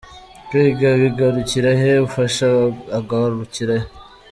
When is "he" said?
1.81-1.91, 3.81-3.87